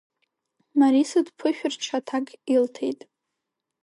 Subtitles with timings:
[0.79, 2.99] Мариса дԥышәырччо аҭак илҭеит.